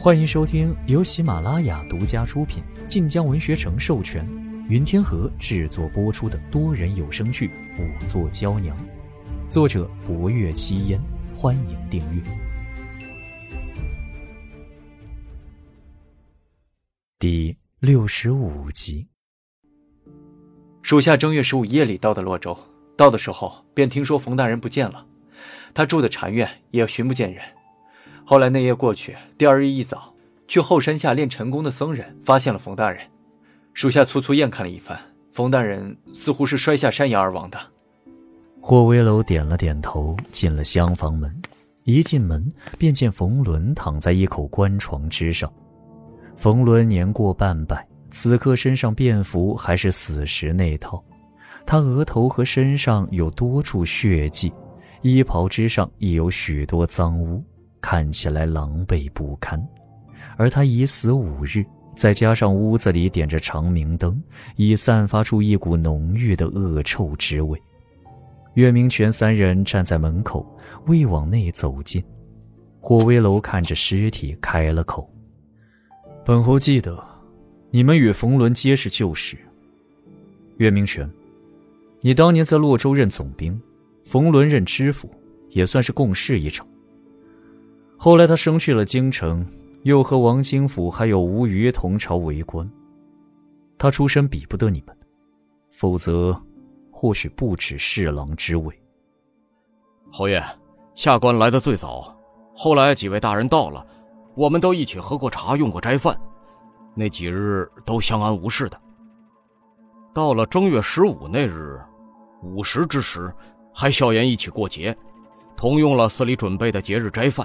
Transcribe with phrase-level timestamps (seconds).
[0.00, 4.24] 欢迎收听由喜马拉雅独家出品、晋江文学城授权、
[4.68, 7.48] 云天河制作播出的多人有声剧
[7.80, 8.76] 《五座娇娘》，
[9.50, 11.00] 作者：博月七烟。
[11.36, 12.22] 欢迎订阅。
[17.18, 19.08] 第六十五集。
[20.80, 22.56] 属下正月十五夜里到的洛州，
[22.96, 25.04] 到的时候便听说冯大人不见了，
[25.74, 27.42] 他住的禅院也寻不见人。
[28.30, 30.12] 后来那夜过去，第二日一早，
[30.46, 33.00] 去后山下练陈功的僧人发现了冯大人。
[33.72, 35.00] 属下粗粗验看了一番，
[35.32, 37.58] 冯大人似乎是摔下山崖而亡的。
[38.60, 41.34] 霍威楼点了点头，进了厢房门。
[41.84, 42.46] 一进门，
[42.76, 45.50] 便见冯仑躺在一口棺床之上。
[46.36, 47.82] 冯仑年过半百。
[48.10, 51.02] 此刻身上便服还是死时那套，
[51.64, 54.52] 他额头和身上有多处血迹，
[55.00, 57.42] 衣袍之上亦有许多脏污，
[57.80, 59.62] 看起来狼狈不堪。
[60.36, 61.64] 而他已死五日，
[61.96, 64.22] 再加上屋子里点着长明灯，
[64.56, 67.60] 已散发出一股浓郁的恶臭之味。
[68.54, 70.46] 岳明权三人站在门口，
[70.86, 72.02] 未往内走近。
[72.80, 75.08] 霍威楼看着尸体，开了口
[76.24, 77.02] ：“本侯记得。”
[77.70, 79.36] 你们与冯仑皆是旧识。
[80.56, 81.06] 岳明权，
[82.00, 83.60] 你当年在洛州任总兵，
[84.06, 85.10] 冯仑任知府，
[85.50, 86.66] 也算是共事一场。
[88.00, 89.44] 后来他升去了京城，
[89.82, 92.70] 又和王兴甫还有吴虞同朝为官。
[93.76, 94.96] 他出身比不得你们，
[95.72, 96.40] 否则
[96.92, 98.72] 或许不止侍郎之位。
[100.12, 100.40] 侯爷，
[100.94, 102.16] 下官来的最早，
[102.54, 103.84] 后来几位大人到了，
[104.36, 106.16] 我们都一起喝过茶，用过斋饭。
[106.94, 108.80] 那几日都相安无事的。
[110.14, 111.80] 到了正月十五那日，
[112.44, 113.32] 午时之时，
[113.74, 114.96] 还笑言一起过节，
[115.56, 117.44] 同用了寺里准备的节日斋饭。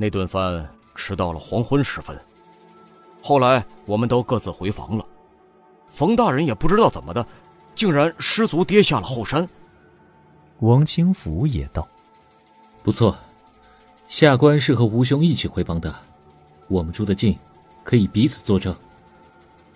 [0.00, 2.18] 那顿饭吃到了黄昏时分，
[3.20, 5.04] 后来我们都各自回房了。
[5.90, 7.26] 冯大人也不知道怎么的，
[7.74, 9.46] 竟然失足跌下了后山。
[10.60, 11.86] 王清福也道
[12.82, 13.14] ：“不错，
[14.08, 15.94] 下官是和吴兄一起回房的，
[16.68, 17.36] 我们住得近。”
[17.84, 18.74] 可以彼此作证。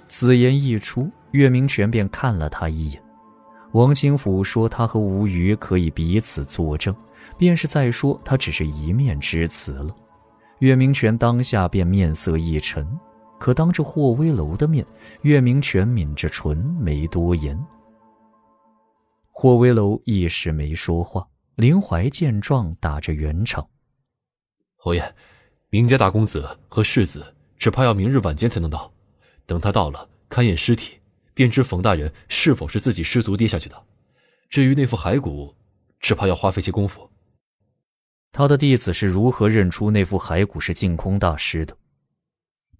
[0.09, 3.03] 此言一出，岳明权便看了他一眼。
[3.72, 6.94] 王清甫说他和吴虞可以彼此作证，
[7.37, 9.94] 便是在说他只是一面之词了。
[10.64, 12.88] 岳明权当下便面色一沉，
[13.38, 14.82] 可当着霍威楼的面，
[15.20, 17.62] 岳明权抿着唇没多言。
[19.30, 21.28] 霍威楼一时没说话。
[21.56, 23.69] 林怀见状，打着圆场
[24.76, 25.14] ：“侯爷，
[25.69, 27.22] 明家大公子和世子。”
[27.58, 28.91] 只怕要明日晚间才能到，
[29.44, 30.94] 等他到了，勘验尸体，
[31.34, 33.82] 便知冯大人是否是自己失足跌下去的。
[34.48, 35.54] 至于那副骸骨，
[36.00, 37.10] 只怕要花费些功夫。
[38.37, 41.77] 他的弟子是如何认出那副骸骨是净空大师的？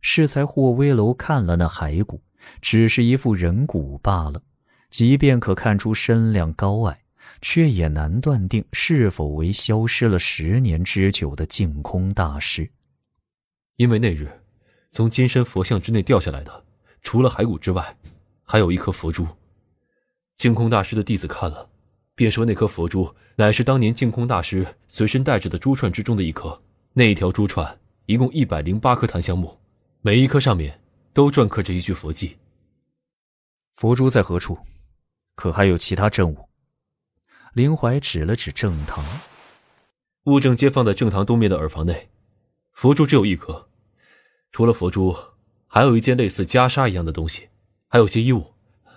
[0.01, 2.21] 适才霍威楼看了那骸骨，
[2.61, 4.43] 只是一副人骨罢了，
[4.91, 7.05] 即便可看出身量高矮，
[7.41, 12.69] 却也难断定是否为消失了十年之久的净空大师。
[13.77, 14.29] 因为那日。
[14.91, 16.65] 从金身佛像之内掉下来的，
[17.01, 17.97] 除了骸骨之外，
[18.43, 19.25] 还有一颗佛珠。
[20.37, 21.69] 净空大师的弟子看了，
[22.15, 26.63] 便说那颗佛珠乃是当年净空大师随身带着的珠串之中的一颗。
[26.93, 29.59] 那一条珠串一共一百零八颗檀香木，
[30.01, 30.81] 每一颗上面
[31.13, 32.37] 都篆刻着一句佛偈。
[33.75, 34.57] 佛珠在何处？
[35.35, 36.49] 可还有其他证物？
[37.55, 39.05] 林怀指了指正堂，
[40.27, 42.09] 物证皆放在正堂东面的耳房内，
[42.73, 43.69] 佛珠只有一颗。
[44.53, 45.17] 除了佛珠，
[45.67, 47.49] 还有一件类似袈裟一样的东西，
[47.89, 48.55] 还有些衣物，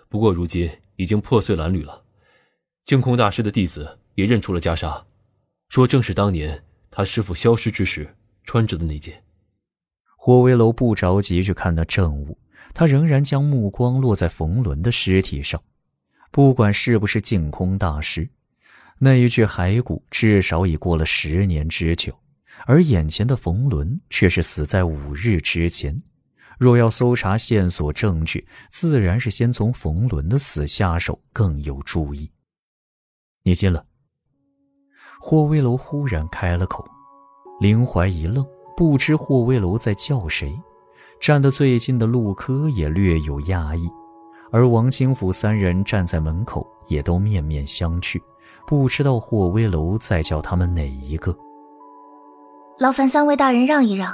[0.07, 2.03] 不过如今已经破碎褴褛了。
[2.87, 5.03] 净空大师的弟子也认出了袈裟，
[5.67, 8.15] 说正是当年他师傅消失之时
[8.45, 9.21] 穿着的那件。
[10.15, 12.37] 霍威楼不着急去看那证物，
[12.73, 15.61] 他仍然将目光落在冯仑的尸体上。
[16.31, 18.29] 不管是不是净空大师，
[18.99, 22.17] 那一具骸骨至少已过了十年之久。
[22.65, 26.01] 而眼前的冯仑却是死在五日之前。
[26.57, 32.31] 若要搜查线索证据，自然是先从冯仑的死下手更有注意。
[33.47, 33.81] 你进了。
[35.21, 36.85] 霍威楼忽然开了口，
[37.61, 38.45] 林怀一愣，
[38.75, 40.53] 不知霍威楼在叫谁。
[41.21, 43.89] 站得最近的陆柯也略有讶异，
[44.51, 48.21] 而王清甫三人站在门口，也都面面相觑，
[48.67, 51.33] 不知道霍威楼在叫他们哪一个。
[52.77, 54.13] 劳烦三位大人让一让。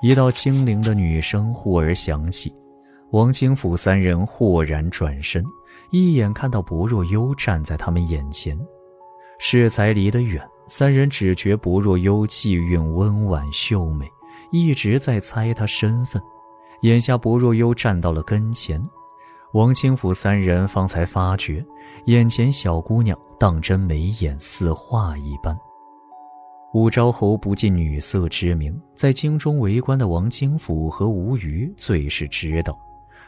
[0.00, 2.52] 一道清灵的女声忽而响起，
[3.12, 5.44] 王清甫三人豁然转身，
[5.90, 8.58] 一眼看到薄若幽站在他们眼前。
[9.38, 14.06] 适才离得远，三人只觉薄若幽气韵温婉秀美，
[14.50, 16.22] 一直在猜他身份。
[16.84, 18.82] 眼下薄若幽站到了跟前，
[19.52, 21.62] 王清甫三人方才发觉，
[22.06, 25.54] 眼前小姑娘当真眉眼似画一般。
[26.72, 32.78] 武昭侯不近女色之名，在京中为官的王清甫和吴虞最是知道，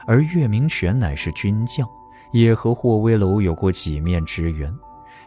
[0.06, 1.88] 而岳明权乃是军将，
[2.32, 4.72] 也和霍威楼有过几面之缘，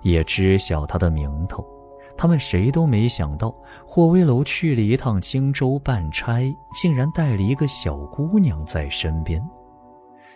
[0.01, 1.65] 也知晓他的名头。
[2.17, 3.53] 他们谁都没想到，
[3.85, 6.41] 霍威楼去了一趟荆州办差，
[6.73, 9.39] 竟然带了一个小姑娘在身边。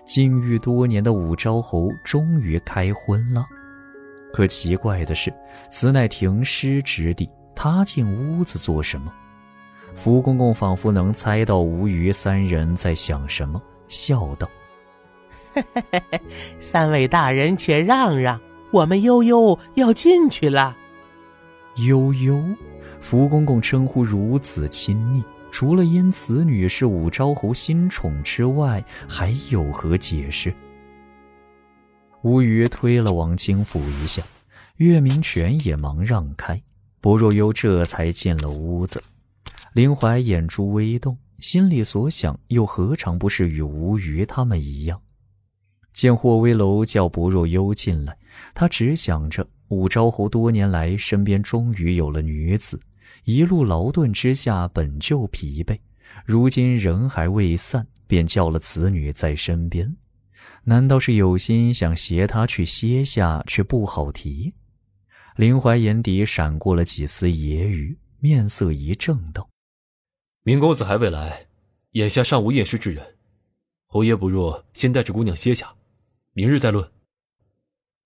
[0.05, 3.45] 禁欲多年的武昭侯终于开荤了，
[4.31, 5.33] 可奇怪的是，
[5.71, 9.11] 此乃停尸之地，他进屋子做什么？
[9.95, 13.61] 福公公仿佛能猜到吴虞三人在想什么，
[13.91, 14.49] 笑道
[16.59, 18.39] ：“三位大人且让让，
[18.71, 20.75] 我们悠悠要进去了。”
[21.85, 22.43] 悠悠，
[23.01, 30.53] 福公公称呼如此亲昵，除了因此女是武昭侯新宠之外，还有何解释？
[32.23, 34.21] 吴虞推了王清甫一下，
[34.77, 36.61] 岳明权也忙让开，
[37.01, 39.03] 薄若幽这才进了屋子。
[39.73, 45.01] 林怀眼珠微动，心里所想又何尝不是与吴虞他们一样？
[45.91, 48.17] 见霍威楼叫薄若幽进来，
[48.53, 49.45] 他只想着。
[49.69, 52.79] 武昭侯多年来身边终于有了女子，
[53.23, 55.79] 一路劳顿之下本就疲惫，
[56.25, 59.95] 如今人还未散，便叫了此女在身边。
[60.65, 64.53] 难道是有心想携她去歇下，却不好提？
[65.37, 69.49] 林怀眼底闪过了几丝揶揄，面色一正，道
[70.43, 71.45] ：“明公子还未来，
[71.91, 73.05] 眼下尚无验尸之人。
[73.85, 75.71] 侯爷不若先带着姑娘歇下，
[76.33, 76.89] 明日再论。”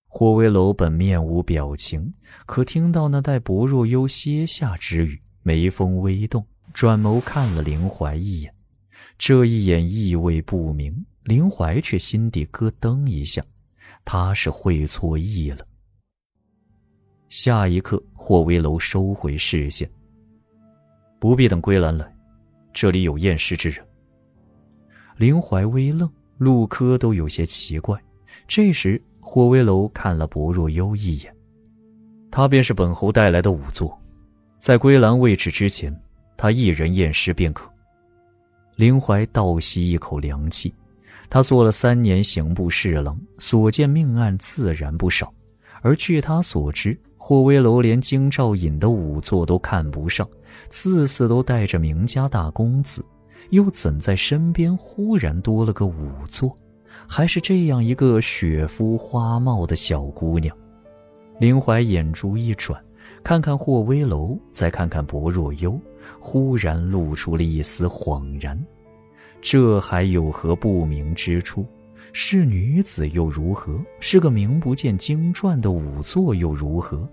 [0.06, 2.12] 霍威楼本面无表情，
[2.44, 8.54] 可听到那带薄若幽歇下之语，眉峰微动，转眸看了林怀一眼。
[9.16, 13.42] 这一眼意味不明，林怀却心底咯噔一下，
[14.04, 15.66] 他是会错意了。
[17.28, 19.90] 下一刻，霍威楼收回视线，
[21.18, 22.15] 不必等归兰来，
[22.76, 23.82] 这里有验尸之人。
[25.16, 26.06] 林怀微愣，
[26.36, 27.98] 陆柯都有些奇怪。
[28.46, 29.02] 这时。
[29.28, 31.34] 霍威楼看了薄若幽一眼，
[32.30, 34.00] 他便是本侯带来的仵作，
[34.60, 35.92] 在归兰未至之前，
[36.36, 37.68] 他一人验尸便可。
[38.76, 40.72] 林怀倒吸一口凉气，
[41.28, 45.34] 他做了三年刑部侍郎，所见命案自然不少，
[45.82, 46.96] 而据他所知，
[47.28, 50.24] 霍威楼连京兆尹的仵作都看不上，
[50.68, 53.04] 次次都带着名家大公子，
[53.50, 55.92] 又怎在身边忽然多了个仵
[56.28, 56.56] 作？
[57.04, 60.56] 还是这样一个雪肤花貌的小姑娘，
[61.40, 62.80] 林怀眼珠一转，
[63.24, 65.76] 看看霍威楼，再看看薄若幽，
[66.20, 68.56] 忽然露出了一丝恍然。
[69.42, 71.66] 这还有何不明之处？
[72.18, 73.78] 是女子又如何？
[74.00, 77.06] 是个名不见经传的仵作又如何？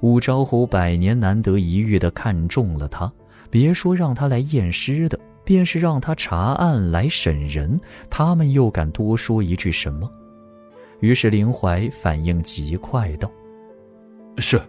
[0.00, 3.10] 武昭侯百年难得一遇的看中了她，
[3.48, 5.16] 别说让她来验尸的。
[5.44, 10.10] 便是让他查案来审人，他们又敢多说一句什么？
[10.98, 13.30] 于是林怀反应极快，道
[14.38, 14.60] ：“是。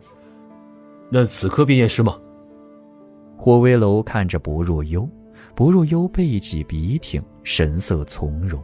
[1.10, 2.18] 那此刻便验尸吗？”
[3.36, 5.08] 霍威楼看着薄若幽，
[5.56, 8.62] 薄若幽背脊笔挺，神色从容。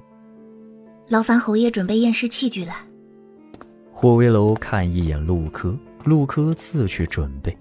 [1.10, 2.76] 劳烦侯爷准备验尸器具来。
[3.92, 5.74] 霍威楼看一眼陆柯，
[6.04, 7.58] 陆柯自去准备。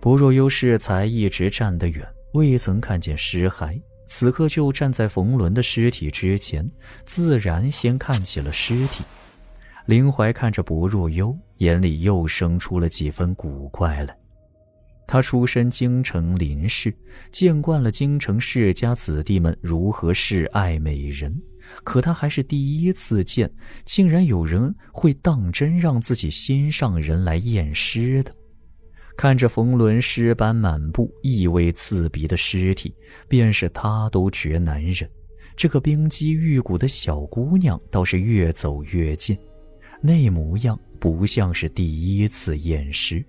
[0.00, 2.06] 薄若幽适才一直站得远。
[2.34, 6.68] 未曾看见尸骸，此刻就站在冯仑的尸体之前，
[7.04, 9.04] 自然先看起了尸体。
[9.86, 14.16] 林怀看着薄若幽，眼里又生出了几分古怪来。
[15.06, 16.92] 他出身京城林氏，
[17.30, 21.40] 见惯了京城世家子弟们如何示爱美人，
[21.82, 23.50] 可他还是第一次见，
[23.84, 28.34] 竟然有人会当真让自己心上人来验尸的。
[29.16, 32.92] 看着冯仑尸斑满布、异味刺鼻的尸体，
[33.28, 35.08] 便是他都觉难忍。
[35.56, 39.38] 这个冰肌玉骨的小姑娘倒是越走越近，
[40.00, 43.24] 那模样不像是第一次验尸。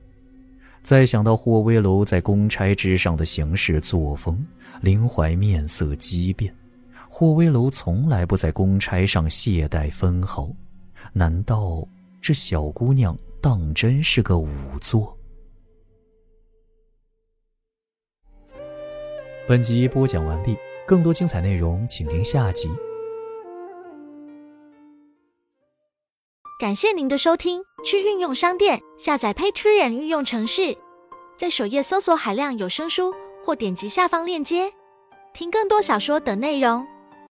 [0.82, 4.44] 再想到霍威楼在公差之上的行事作风，
[4.82, 6.52] 林怀面色激变。
[7.10, 10.50] 霍威楼从来不在公差上懈怠分毫，
[11.14, 11.88] 难道
[12.22, 14.48] 这小姑娘当真是个仵
[14.80, 15.18] 作？
[19.48, 22.70] 本集播讲完毕，更多精彩内容请听下集。
[26.60, 30.78] 感谢您的收听，去运用商店下载 Patreon 运用城市，
[31.38, 33.14] 在首页搜索海量有声书。
[33.46, 34.74] 或点击下方链接
[35.32, 36.88] 听更多小说等内容。